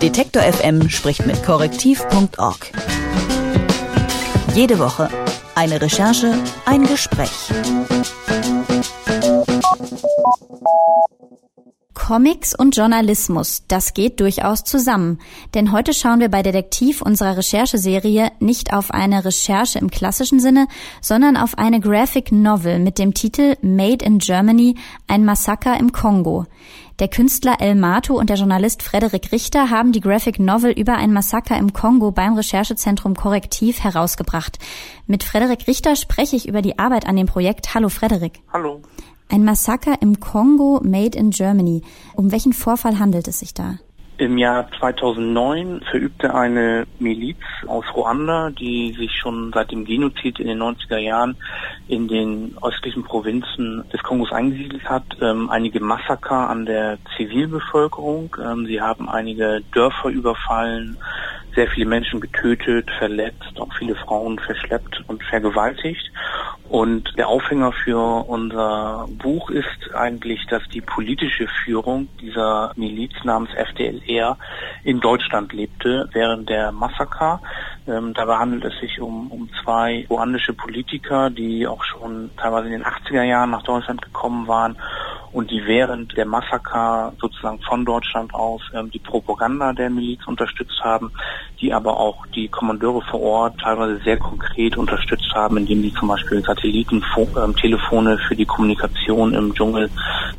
Detektor 0.00 0.42
FM 0.42 0.88
spricht 0.88 1.26
mit 1.26 1.42
korrektiv.org. 1.44 2.70
Jede 4.54 4.78
Woche 4.78 5.08
eine 5.54 5.80
Recherche, 5.80 6.34
ein 6.66 6.86
Gespräch. 6.86 7.50
Comics 12.06 12.54
und 12.54 12.76
Journalismus, 12.76 13.64
das 13.66 13.92
geht 13.92 14.20
durchaus 14.20 14.62
zusammen. 14.62 15.18
Denn 15.54 15.72
heute 15.72 15.92
schauen 15.92 16.20
wir 16.20 16.28
bei 16.28 16.44
Detektiv 16.44 17.02
unserer 17.02 17.36
Rechercheserie 17.36 18.30
nicht 18.38 18.72
auf 18.72 18.92
eine 18.92 19.24
Recherche 19.24 19.80
im 19.80 19.90
klassischen 19.90 20.38
Sinne, 20.38 20.68
sondern 21.00 21.36
auf 21.36 21.58
eine 21.58 21.80
Graphic 21.80 22.30
Novel 22.30 22.78
mit 22.78 23.00
dem 23.00 23.12
Titel 23.12 23.56
Made 23.60 24.04
in 24.04 24.18
Germany, 24.18 24.76
ein 25.08 25.24
Massaker 25.24 25.76
im 25.80 25.90
Kongo. 25.90 26.46
Der 27.00 27.08
Künstler 27.08 27.56
El 27.58 27.74
Mato 27.74 28.16
und 28.16 28.30
der 28.30 28.36
Journalist 28.36 28.84
Frederik 28.84 29.32
Richter 29.32 29.68
haben 29.70 29.90
die 29.90 30.00
Graphic 30.00 30.38
Novel 30.38 30.70
über 30.70 30.94
ein 30.94 31.12
Massaker 31.12 31.58
im 31.58 31.72
Kongo 31.72 32.12
beim 32.12 32.34
Recherchezentrum 32.34 33.16
Korrektiv 33.16 33.82
herausgebracht. 33.82 34.60
Mit 35.08 35.24
Frederik 35.24 35.66
Richter 35.66 35.96
spreche 35.96 36.36
ich 36.36 36.46
über 36.46 36.62
die 36.62 36.78
Arbeit 36.78 37.06
an 37.06 37.16
dem 37.16 37.26
Projekt. 37.26 37.74
Hallo 37.74 37.88
Frederik. 37.88 38.40
Hallo. 38.52 38.80
Ein 39.28 39.44
Massaker 39.44 40.00
im 40.00 40.20
Kongo 40.20 40.80
made 40.84 41.18
in 41.18 41.30
Germany. 41.30 41.82
Um 42.14 42.30
welchen 42.30 42.52
Vorfall 42.52 42.98
handelt 43.00 43.26
es 43.26 43.40
sich 43.40 43.52
da? 43.54 43.78
Im 44.18 44.38
Jahr 44.38 44.70
2009 44.78 45.82
verübte 45.90 46.34
eine 46.34 46.86
Miliz 46.98 47.36
aus 47.66 47.84
Ruanda, 47.94 48.48
die 48.48 48.94
sich 48.98 49.12
schon 49.12 49.50
seit 49.52 49.72
dem 49.72 49.84
Genozid 49.84 50.38
in 50.38 50.46
den 50.46 50.62
90er 50.62 50.96
Jahren 50.96 51.36
in 51.88 52.08
den 52.08 52.56
östlichen 52.62 53.02
Provinzen 53.02 53.84
des 53.92 54.02
Kongos 54.02 54.32
eingesiedelt 54.32 54.88
hat, 54.88 55.04
ähm, 55.20 55.50
einige 55.50 55.80
Massaker 55.80 56.48
an 56.48 56.64
der 56.64 56.96
Zivilbevölkerung. 57.16 58.34
Ähm, 58.42 58.64
sie 58.64 58.80
haben 58.80 59.10
einige 59.10 59.62
Dörfer 59.74 60.08
überfallen, 60.08 60.96
sehr 61.54 61.68
viele 61.68 61.86
Menschen 61.86 62.20
getötet, 62.20 62.88
verletzt, 62.98 63.58
auch 63.58 63.72
viele 63.78 63.96
Frauen 63.96 64.38
verschleppt 64.38 65.02
und 65.08 65.22
vergewaltigt. 65.24 66.12
Und 66.68 67.12
der 67.16 67.28
Aufhänger 67.28 67.72
für 67.72 68.28
unser 68.28 69.06
Buch 69.08 69.50
ist 69.50 69.94
eigentlich, 69.94 70.44
dass 70.46 70.62
die 70.72 70.80
politische 70.80 71.46
Führung 71.64 72.08
dieser 72.20 72.72
Miliz 72.76 73.12
namens 73.22 73.50
FDLR 73.54 74.36
in 74.82 75.00
Deutschland 75.00 75.52
lebte 75.52 76.08
während 76.12 76.48
der 76.48 76.72
Massaker. 76.72 77.40
Ähm, 77.86 78.14
dabei 78.14 78.38
handelt 78.38 78.64
es 78.64 78.80
sich 78.80 79.00
um, 79.00 79.30
um 79.30 79.48
zwei 79.62 80.06
ruandische 80.10 80.54
Politiker, 80.54 81.30
die 81.30 81.66
auch 81.66 81.84
schon 81.84 82.30
teilweise 82.36 82.66
in 82.66 82.72
den 82.72 82.84
80er 82.84 83.22
Jahren 83.22 83.50
nach 83.50 83.62
Deutschland 83.62 84.02
gekommen 84.02 84.48
waren 84.48 84.76
und 85.32 85.50
die 85.50 85.62
während 85.66 86.16
der 86.16 86.26
Massaker 86.26 87.12
sozusagen 87.20 87.60
von 87.60 87.84
Deutschland 87.84 88.34
aus 88.34 88.62
ähm, 88.74 88.90
die 88.90 88.98
Propaganda 88.98 89.72
der 89.72 89.90
Miliz 89.90 90.26
unterstützt 90.26 90.80
haben, 90.82 91.10
die 91.60 91.72
aber 91.72 91.98
auch 91.98 92.26
die 92.34 92.48
Kommandeure 92.48 93.02
vor 93.10 93.20
Ort 93.20 93.60
teilweise 93.60 94.00
sehr 94.04 94.18
konkret 94.18 94.76
unterstützt 94.76 95.32
haben, 95.34 95.56
indem 95.56 95.82
die 95.82 95.92
zum 95.94 96.08
Beispiel 96.08 96.42
Satellitentelefone 96.42 98.12
ähm, 98.12 98.18
für 98.28 98.36
die 98.36 98.46
Kommunikation 98.46 99.34
im 99.34 99.54
Dschungel 99.54 99.90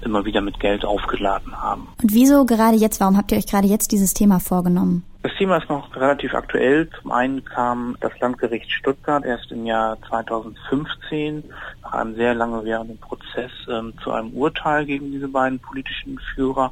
immer 0.02 0.26
wieder 0.26 0.42
mit 0.42 0.60
Geld 0.60 0.86
aufgeladen 0.86 1.56
haben. 1.62 1.88
Und 2.02 2.14
wieso 2.14 2.46
gerade 2.46 2.78
jetzt, 2.78 3.00
warum 3.00 3.18
habt 3.18 3.32
ihr 3.32 3.38
euch 3.38 3.48
gerade 3.48 3.68
jetzt 3.68 3.92
dieses 3.92 4.14
Thema 4.14 4.40
vorgenommen? 4.40 5.04
Das 5.28 5.36
Thema 5.36 5.58
ist 5.58 5.68
noch 5.68 5.94
relativ 5.94 6.34
aktuell. 6.34 6.90
Zum 7.02 7.12
einen 7.12 7.44
kam 7.44 7.98
das 8.00 8.18
Landgericht 8.22 8.72
Stuttgart 8.72 9.26
erst 9.26 9.52
im 9.52 9.66
Jahr 9.66 9.98
2015 10.08 11.44
nach 11.84 11.92
einem 11.92 12.16
sehr 12.16 12.34
lange 12.34 12.64
währenden 12.64 12.98
Prozess 12.98 13.52
ähm, 13.70 13.92
zu 14.02 14.14
einem 14.14 14.32
Urteil 14.32 14.86
gegen 14.86 15.12
diese 15.12 15.28
beiden 15.28 15.60
politischen 15.60 16.18
Führer. 16.34 16.72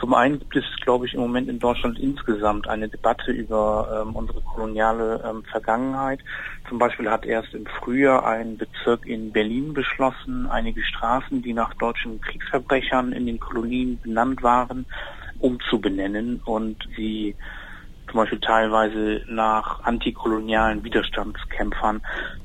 Zum 0.00 0.12
einen 0.12 0.40
gibt 0.40 0.56
es, 0.56 0.64
glaube 0.80 1.06
ich, 1.06 1.14
im 1.14 1.20
Moment 1.20 1.48
in 1.48 1.60
Deutschland 1.60 2.00
insgesamt 2.00 2.66
eine 2.66 2.88
Debatte 2.88 3.30
über 3.30 4.02
ähm, 4.02 4.16
unsere 4.16 4.40
koloniale 4.40 5.22
ähm, 5.24 5.44
Vergangenheit. 5.44 6.18
Zum 6.68 6.80
Beispiel 6.80 7.08
hat 7.08 7.24
erst 7.24 7.54
im 7.54 7.64
Frühjahr 7.78 8.26
ein 8.26 8.56
Bezirk 8.56 9.06
in 9.06 9.30
Berlin 9.30 9.72
beschlossen, 9.72 10.48
einige 10.50 10.82
Straßen, 10.82 11.42
die 11.42 11.52
nach 11.52 11.72
deutschen 11.74 12.20
Kriegsverbrechern 12.20 13.12
in 13.12 13.26
den 13.26 13.38
Kolonien 13.38 14.00
benannt 14.02 14.42
waren, 14.42 14.84
umzubenennen 15.38 16.40
und 16.44 16.76
sie 16.96 17.36
zum 18.14 18.20
Beispiel 18.20 18.40
teilweise 18.40 19.22
nach 19.28 19.82
antikolonialen 19.82 20.84
Widerstandskämpfern 20.84 22.00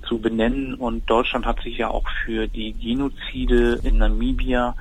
zu 0.07 0.17
benennen. 0.17 0.73
Und 0.73 1.07
Deutschland 1.07 1.45
hat 1.45 1.61
sich 1.61 1.77
ja 1.77 1.89
auch 1.89 2.05
für 2.25 2.47
die 2.47 2.73
Genozide 2.73 3.79
in 3.83 3.99
Namibia 3.99 4.75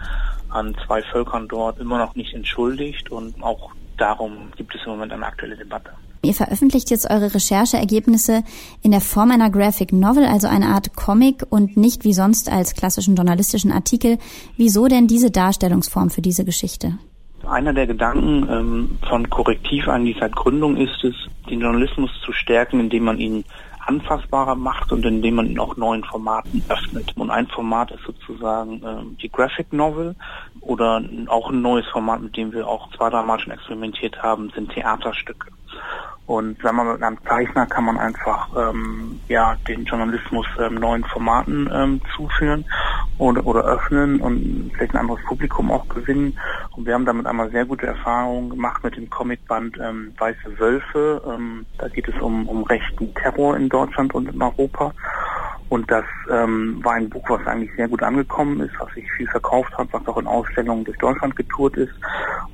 an 0.49 0.75
zwei 0.87 1.03
Völkern 1.03 1.47
dort 1.47 1.79
immer 1.79 1.99
noch 1.99 2.15
nicht 2.15 2.33
entschuldigt 2.33 3.11
und 3.11 3.43
auch 3.43 3.73
darum 3.99 4.51
gibt 4.57 4.75
es 4.75 4.81
im 4.87 4.93
Moment 4.93 5.13
eine 5.13 5.27
aktuelle 5.27 5.59
Debatte. 5.59 5.91
Ihr 6.23 6.33
veröffentlicht 6.33 6.89
jetzt 6.89 7.11
eure 7.11 7.35
Rechercheergebnisse 7.35 8.43
in 8.81 8.91
der 8.91 9.03
Form 9.03 9.31
einer 9.31 9.51
Graphic 9.51 9.93
Novel, 9.93 10.25
also 10.25 10.49
eine 10.49 10.69
Art 10.69 10.97
Comic 10.97 11.45
und 11.51 11.77
nicht 11.77 12.05
wie 12.05 12.15
sonst 12.15 12.51
als 12.51 12.75
klassischen 12.75 13.15
journalistischen 13.15 13.73
Artikel. 13.73 14.17
Wieso 14.57 14.89
denn 14.89 15.07
diese 15.07 15.31
Darstellungsform 15.31 16.09
für 16.09 16.23
diese 16.23 16.47
Geschichte? 16.47 16.99
Einer 17.49 17.73
der 17.73 17.87
Gedanken 17.87 18.49
ähm, 18.51 18.99
von 19.09 19.29
Korrektiv 19.31 19.89
eigentlich 19.89 20.19
seit 20.21 20.35
Gründung 20.35 20.77
ist 20.77 21.03
es, 21.03 21.15
den 21.49 21.61
Journalismus 21.61 22.11
zu 22.25 22.33
stärken, 22.33 22.79
indem 22.81 23.05
man 23.05 23.19
ihn 23.19 23.45
anfassbarer 23.87 24.55
macht 24.55 24.93
und 24.93 25.05
indem 25.07 25.37
man 25.37 25.47
ihn 25.47 25.59
auch 25.59 25.77
neuen 25.77 26.05
Formaten 26.05 26.63
öffnet. 26.69 27.15
Und 27.17 27.31
ein 27.31 27.47
Format 27.47 27.91
ist 27.91 28.05
sozusagen 28.05 28.83
ähm, 28.85 29.17
die 29.21 29.31
Graphic 29.31 29.73
Novel 29.73 30.15
oder 30.61 31.03
auch 31.29 31.51
ein 31.51 31.63
neues 31.63 31.87
Format, 31.87 32.21
mit 32.21 32.37
dem 32.37 32.53
wir 32.53 32.69
auch 32.69 32.91
zwei, 32.93 33.09
dreimal 33.09 33.41
schon 33.41 33.53
experimentiert 33.53 34.23
haben, 34.23 34.51
sind 34.55 34.71
Theaterstücke. 34.71 35.49
Und 36.29 36.61
sagen 36.61 36.77
wir 36.77 36.85
mal, 36.85 36.93
mit 36.93 37.03
einem 37.03 37.17
Zeichner 37.27 37.65
kann 37.65 37.85
man 37.85 37.97
einfach 37.97 38.51
ähm, 38.55 39.19
ja 39.29 39.57
den 39.67 39.87
Journalismus 39.87 40.47
ähm, 40.61 40.75
neuen 40.75 41.03
Formaten 41.05 41.71
ähm, 41.73 42.03
zuführen 42.15 42.67
oder, 43.17 43.47
oder 43.47 43.65
öffnen 43.65 44.21
und 44.21 44.71
vielleicht 44.75 44.93
ein 44.93 44.99
anderes 44.99 45.25
Publikum 45.25 45.71
auch 45.71 45.89
gewinnen. 45.89 46.39
Und 46.77 46.85
wir 46.85 46.93
haben 46.93 47.07
damit 47.07 47.25
einmal 47.27 47.51
sehr 47.51 47.65
gute 47.65 47.87
Erfahrungen 47.87 48.51
gemacht 48.51 48.85
mit 48.85 48.95
dem 48.97 49.09
Comicband 49.09 49.79
ähm, 49.79 50.13
Weiße 50.19 50.59
Wölfe. 50.59 51.23
Ähm, 51.27 51.65
da 51.79 51.89
geht 51.89 52.07
es 52.07 52.21
um, 52.21 52.47
um 52.47 52.63
rechten 52.65 53.15
Terror 53.15 53.57
in 53.57 53.71
Deutschland 53.71 54.15
und 54.15 54.29
in 54.29 54.43
Europa. 54.43 54.93
Und 55.71 55.91
das 55.91 56.05
ähm, 56.31 56.81
war 56.83 56.95
ein 56.95 57.11
Buch, 57.11 57.25
was 57.29 57.47
eigentlich 57.47 57.71
sehr 57.77 57.89
gut 57.89 58.03
angekommen 58.03 58.61
ist, 58.61 58.73
was 58.79 58.93
sich 58.95 59.11
viel 59.13 59.29
verkauft 59.29 59.77
hat, 59.77 59.89
was 59.93 60.07
auch 60.07 60.17
in 60.17 60.27
Ausstellungen 60.27 60.85
durch 60.85 60.99
Deutschland 60.99 61.37
getourt 61.37 61.77
ist. 61.77 61.93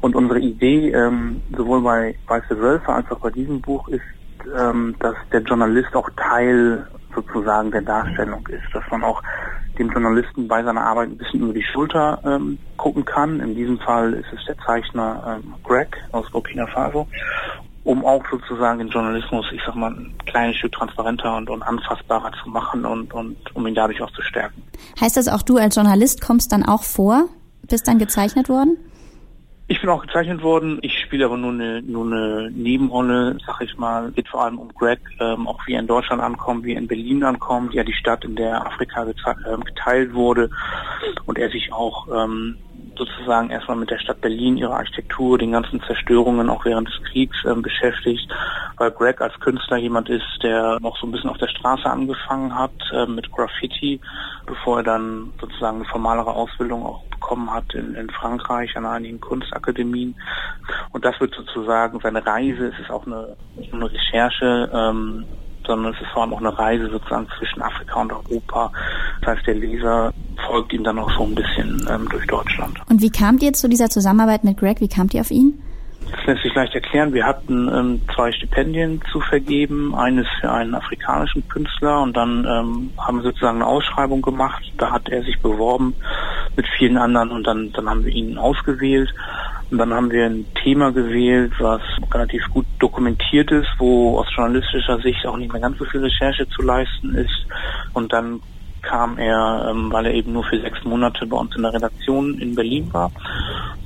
Und 0.04 0.14
unsere 0.16 0.38
Idee, 0.38 0.90
ähm, 0.90 1.40
sowohl 1.56 1.80
bei 1.80 2.14
Weiße 2.26 2.60
Wölfe 2.60 2.92
als 2.92 3.10
auch 3.10 3.20
bei 3.20 3.30
diesem 3.30 3.62
Buch, 3.62 3.88
ist, 3.88 4.02
ähm, 4.54 4.94
dass 5.00 5.14
der 5.32 5.40
Journalist 5.40 5.96
auch 5.96 6.10
Teil 6.10 6.86
sozusagen 7.14 7.70
der 7.70 7.80
Darstellung 7.80 8.46
ist, 8.48 8.66
dass 8.74 8.84
man 8.90 9.02
auch 9.02 9.22
dem 9.78 9.88
Journalisten 9.88 10.46
bei 10.46 10.62
seiner 10.62 10.82
Arbeit 10.82 11.08
ein 11.08 11.16
bisschen 11.16 11.40
über 11.40 11.54
die 11.54 11.62
Schulter 11.62 12.20
ähm, 12.22 12.58
gucken 12.76 13.06
kann. 13.06 13.40
In 13.40 13.54
diesem 13.54 13.78
Fall 13.78 14.12
ist 14.12 14.26
es 14.30 14.44
der 14.44 14.58
Zeichner 14.66 15.40
ähm, 15.42 15.54
Greg 15.62 15.96
aus 16.12 16.30
Burkina 16.30 16.66
Faso 16.66 17.08
um 17.84 18.04
auch 18.04 18.24
sozusagen 18.30 18.80
den 18.80 18.88
Journalismus, 18.88 19.44
ich 19.52 19.60
sag 19.64 19.74
mal, 19.74 19.90
ein 19.90 20.14
kleines 20.26 20.56
Stück 20.56 20.72
transparenter 20.72 21.36
und, 21.36 21.48
und 21.50 21.62
anfassbarer 21.62 22.30
zu 22.42 22.48
machen 22.50 22.84
und, 22.86 23.12
und 23.12 23.36
um 23.54 23.66
ihn 23.66 23.74
dadurch 23.74 24.00
auch 24.02 24.10
zu 24.12 24.22
stärken. 24.22 24.62
Heißt 25.00 25.18
das 25.18 25.28
auch 25.28 25.42
du 25.42 25.56
als 25.56 25.74
Journalist 25.76 26.22
kommst 26.22 26.52
dann 26.52 26.62
auch 26.62 26.82
vor? 26.82 27.28
Bist 27.68 27.86
dann 27.86 27.98
gezeichnet 27.98 28.48
worden? 28.50 28.78
Ich 29.74 29.80
bin 29.80 29.90
auch 29.90 30.02
gezeichnet 30.06 30.40
worden. 30.40 30.78
Ich 30.82 31.00
spiele 31.00 31.24
aber 31.24 31.36
nur 31.36 31.50
eine, 31.50 31.82
nur 31.82 32.06
eine 32.06 32.48
Nebenrolle, 32.52 33.38
sag 33.44 33.60
ich 33.60 33.76
mal. 33.76 34.12
Geht 34.12 34.28
vor 34.28 34.44
allem 34.44 34.60
um 34.60 34.68
Greg, 34.72 35.00
ähm, 35.18 35.48
auch 35.48 35.58
wie 35.66 35.72
er 35.72 35.80
in 35.80 35.88
Deutschland 35.88 36.22
ankommt, 36.22 36.64
wie 36.64 36.74
er 36.74 36.78
in 36.78 36.86
Berlin 36.86 37.24
ankommt, 37.24 37.74
ja 37.74 37.82
die 37.82 37.92
Stadt, 37.92 38.24
in 38.24 38.36
der 38.36 38.64
Afrika 38.64 39.04
ähm, 39.04 39.64
geteilt 39.64 40.14
wurde 40.14 40.48
und 41.26 41.38
er 41.38 41.50
sich 41.50 41.72
auch 41.72 42.06
ähm, 42.06 42.56
sozusagen 42.96 43.50
erstmal 43.50 43.76
mit 43.76 43.90
der 43.90 43.98
Stadt 43.98 44.20
Berlin, 44.20 44.58
ihrer 44.58 44.76
Architektur, 44.76 45.38
den 45.38 45.50
ganzen 45.50 45.82
Zerstörungen 45.82 46.50
auch 46.50 46.64
während 46.64 46.86
des 46.86 47.02
Kriegs 47.10 47.36
ähm, 47.44 47.60
beschäftigt, 47.60 48.30
weil 48.76 48.90
Greg 48.90 49.20
als 49.20 49.38
Künstler 49.40 49.76
jemand 49.76 50.08
ist, 50.08 50.24
der 50.42 50.78
noch 50.80 50.96
so 50.98 51.06
ein 51.06 51.12
bisschen 51.12 51.30
auf 51.30 51.38
der 51.38 51.48
Straße 51.48 51.84
angefangen 51.84 52.56
hat 52.56 52.72
äh, 52.92 53.06
mit 53.06 53.30
Graffiti, 53.32 54.00
bevor 54.46 54.78
er 54.78 54.84
dann 54.84 55.32
sozusagen 55.40 55.76
eine 55.76 55.84
formalere 55.86 56.32
Ausbildung 56.32 56.84
auch 56.84 57.04
bekommen 57.04 57.52
hat 57.52 57.72
in, 57.74 57.94
in 57.94 58.10
Frankreich 58.10 58.76
an 58.76 58.86
einigen 58.86 59.20
Kunstakademien. 59.20 60.14
Und 60.92 61.04
das 61.04 61.18
wird 61.20 61.34
sozusagen 61.34 62.00
seine 62.00 62.24
Reise, 62.24 62.68
es 62.68 62.78
ist 62.78 62.90
auch 62.90 63.06
eine, 63.06 63.36
eine 63.72 63.90
Recherche, 63.90 64.70
ähm, 64.72 65.24
sondern 65.66 65.94
es 65.94 66.00
ist 66.00 66.10
vor 66.12 66.22
allem 66.22 66.34
auch 66.34 66.40
eine 66.40 66.58
Reise 66.58 66.90
sozusagen 66.90 67.26
zwischen 67.38 67.62
Afrika 67.62 68.00
und 68.00 68.12
Europa. 68.12 68.70
Das 69.20 69.36
heißt, 69.36 69.46
der 69.46 69.54
Leser 69.54 70.12
folgt 70.46 70.72
ihm 70.72 70.84
dann 70.84 70.98
auch 70.98 71.10
so 71.16 71.24
ein 71.24 71.34
bisschen 71.34 71.86
ähm, 71.90 72.06
durch 72.10 72.26
Deutschland. 72.26 72.78
Und 72.90 73.00
wie 73.00 73.10
kamt 73.10 73.42
ihr 73.42 73.52
zu 73.52 73.68
dieser 73.68 73.88
Zusammenarbeit 73.88 74.44
mit 74.44 74.58
Greg? 74.58 74.80
Wie 74.80 74.88
kamt 74.88 75.14
ihr 75.14 75.20
auf 75.20 75.30
ihn? 75.30 75.62
Das 76.10 76.26
lässt 76.26 76.42
sich 76.42 76.54
leicht 76.54 76.74
erklären. 76.74 77.12
Wir 77.12 77.26
hatten 77.26 77.68
ähm, 77.68 78.00
zwei 78.14 78.32
Stipendien 78.32 79.00
zu 79.10 79.20
vergeben, 79.20 79.94
eines 79.94 80.26
für 80.40 80.50
einen 80.50 80.74
afrikanischen 80.74 81.48
Künstler 81.48 82.02
und 82.02 82.16
dann 82.16 82.46
ähm, 82.46 82.90
haben 82.98 83.18
wir 83.18 83.22
sozusagen 83.24 83.56
eine 83.56 83.66
Ausschreibung 83.66 84.22
gemacht. 84.22 84.62
Da 84.78 84.90
hat 84.90 85.08
er 85.08 85.22
sich 85.22 85.40
beworben 85.40 85.94
mit 86.56 86.66
vielen 86.78 86.96
anderen 86.96 87.30
und 87.30 87.46
dann, 87.46 87.72
dann 87.72 87.88
haben 87.88 88.04
wir 88.04 88.12
ihn 88.12 88.38
ausgewählt. 88.38 89.12
Und 89.70 89.78
dann 89.78 89.92
haben 89.92 90.10
wir 90.10 90.26
ein 90.26 90.46
Thema 90.62 90.92
gewählt, 90.92 91.52
was 91.58 91.80
relativ 92.12 92.42
gut 92.50 92.66
dokumentiert 92.78 93.50
ist, 93.50 93.68
wo 93.78 94.18
aus 94.18 94.26
journalistischer 94.36 94.98
Sicht 94.98 95.26
auch 95.26 95.36
nicht 95.36 95.52
mehr 95.52 95.60
ganz 95.60 95.78
so 95.78 95.84
viel 95.84 96.00
Recherche 96.00 96.48
zu 96.48 96.62
leisten 96.62 97.14
ist. 97.14 97.46
Und 97.92 98.12
dann 98.12 98.40
kam 98.88 99.18
er, 99.18 99.68
ähm, 99.70 99.92
weil 99.92 100.06
er 100.06 100.14
eben 100.14 100.32
nur 100.32 100.44
für 100.44 100.60
sechs 100.60 100.84
Monate 100.84 101.26
bei 101.26 101.36
uns 101.36 101.54
in 101.56 101.62
der 101.62 101.72
Redaktion 101.72 102.38
in 102.38 102.54
Berlin 102.54 102.88
war. 102.92 103.10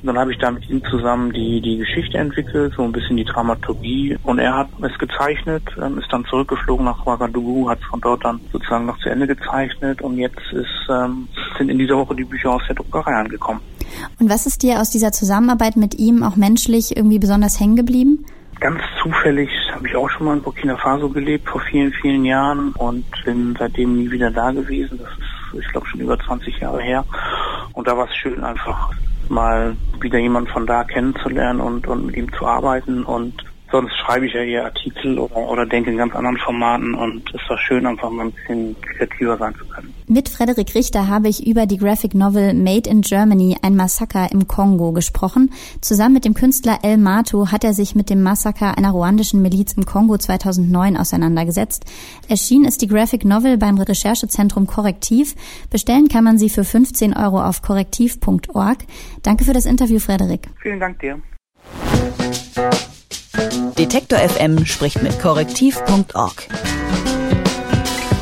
Und 0.01 0.07
dann 0.07 0.17
habe 0.17 0.31
ich 0.31 0.37
da 0.37 0.51
mit 0.51 0.69
ihm 0.69 0.83
zusammen 0.85 1.33
die, 1.33 1.61
die 1.61 1.77
Geschichte 1.77 2.17
entwickelt, 2.17 2.73
so 2.75 2.83
ein 2.83 2.91
bisschen 2.91 3.17
die 3.17 3.25
Dramaturgie. 3.25 4.17
Und 4.23 4.39
er 4.39 4.55
hat 4.55 4.69
es 4.81 4.97
gezeichnet, 4.97 5.63
ähm, 5.81 5.97
ist 5.97 6.11
dann 6.11 6.25
zurückgeflogen 6.25 6.85
nach 6.85 7.05
Ouagadougou, 7.05 7.69
hat 7.69 7.79
von 7.89 7.99
dort 8.01 8.23
dann 8.23 8.39
sozusagen 8.51 8.85
noch 8.85 8.97
zu 8.99 9.09
Ende 9.09 9.27
gezeichnet. 9.27 10.01
Und 10.01 10.17
jetzt 10.17 10.39
ist, 10.53 10.67
ähm, 10.89 11.27
sind 11.57 11.69
in 11.69 11.79
dieser 11.79 11.97
Woche 11.97 12.15
die 12.15 12.23
Bücher 12.23 12.51
aus 12.51 12.61
der 12.67 12.75
Druckerei 12.75 13.13
angekommen. 13.13 13.59
Und 14.19 14.29
was 14.29 14.45
ist 14.45 14.63
dir 14.63 14.79
aus 14.79 14.89
dieser 14.89 15.11
Zusammenarbeit 15.11 15.75
mit 15.75 15.95
ihm 15.95 16.23
auch 16.23 16.35
menschlich 16.35 16.95
irgendwie 16.95 17.19
besonders 17.19 17.59
hängen 17.59 17.75
geblieben? 17.75 18.25
Ganz 18.59 18.81
zufällig 19.01 19.49
habe 19.73 19.87
ich 19.87 19.95
auch 19.95 20.09
schon 20.09 20.25
mal 20.25 20.35
in 20.35 20.41
Burkina 20.41 20.75
Faso 20.75 21.09
gelebt 21.09 21.47
vor 21.49 21.61
vielen, 21.61 21.93
vielen 21.93 22.25
Jahren 22.25 22.73
und 22.73 23.05
bin 23.23 23.55
seitdem 23.57 23.95
nie 23.95 24.11
wieder 24.11 24.31
da 24.31 24.51
gewesen. 24.51 24.99
Das 24.99 25.09
ist, 25.09 25.65
ich 25.65 25.71
glaube, 25.71 25.87
schon 25.87 26.01
über 26.01 26.19
20 26.19 26.59
Jahre 26.59 26.81
her. 26.81 27.05
Und 27.73 27.87
da 27.87 27.95
war 27.95 28.09
es 28.09 28.15
schön, 28.15 28.43
einfach 28.43 28.91
mal 29.29 29.77
wieder 30.01 30.19
jemanden 30.19 30.49
von 30.49 30.65
da 30.65 30.83
kennenzulernen 30.83 31.61
und, 31.61 31.87
und 31.87 32.07
mit 32.07 32.17
ihm 32.17 32.33
zu 32.33 32.45
arbeiten 32.45 33.03
und 33.03 33.45
Sonst 33.71 33.93
schreibe 33.97 34.25
ich 34.25 34.33
ja 34.33 34.41
eher 34.41 34.65
Artikel 34.65 35.19
oder, 35.19 35.35
oder 35.35 35.65
denke 35.65 35.91
in 35.91 35.97
ganz 35.97 36.15
anderen 36.15 36.37
Formaten 36.37 36.95
und 36.95 37.23
es 37.33 37.49
war 37.49 37.57
schön, 37.59 37.85
einfach 37.85 38.09
mal 38.09 38.25
ein 38.25 38.31
bisschen 38.31 38.75
kreativer 38.81 39.37
sein 39.37 39.53
zu 39.55 39.65
können. 39.67 39.93
Mit 40.07 40.27
Frederik 40.27 40.73
Richter 40.73 41.07
habe 41.07 41.27
ich 41.27 41.45
über 41.45 41.67
die 41.67 41.77
Graphic 41.77 42.15
Novel 42.15 42.55
Made 42.55 42.89
in 42.89 43.01
Germany, 43.01 43.57
ein 43.61 43.75
Massaker 43.75 44.31
im 44.31 44.47
Kongo 44.47 44.91
gesprochen. 44.91 45.51
Zusammen 45.81 46.15
mit 46.15 46.25
dem 46.25 46.33
Künstler 46.33 46.79
El 46.81 46.97
Mato 46.97 47.51
hat 47.51 47.63
er 47.63 47.73
sich 47.73 47.93
mit 47.93 48.09
dem 48.09 48.23
Massaker 48.23 48.75
einer 48.75 48.89
ruandischen 48.89 49.41
Miliz 49.43 49.73
im 49.73 49.85
Kongo 49.85 50.17
2009 50.17 50.97
auseinandergesetzt. 50.97 51.85
Erschienen 52.27 52.65
ist 52.65 52.81
die 52.81 52.87
Graphic 52.87 53.23
Novel 53.23 53.57
beim 53.57 53.77
Recherchezentrum 53.77 54.65
Korrektiv. 54.65 55.35
Bestellen 55.69 56.07
kann 56.07 56.23
man 56.23 56.39
sie 56.39 56.49
für 56.49 56.63
15 56.63 57.15
Euro 57.15 57.43
auf 57.43 57.61
korrektiv.org. 57.61 58.79
Danke 59.21 59.43
für 59.43 59.53
das 59.53 59.65
Interview, 59.65 59.99
Frederik. 59.99 60.47
Vielen 60.61 60.79
Dank 60.79 60.99
dir. 60.99 61.21
Detektor 63.77 64.19
FM 64.19 64.65
spricht 64.65 65.01
mit 65.01 65.19
korrektiv.org. 65.19 66.47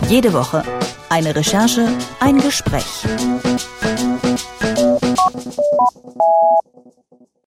Jede 0.09 0.33
Woche 0.33 0.63
eine 1.09 1.35
Recherche, 1.35 1.87
ein 2.19 2.37
Gespräch. 2.37 3.05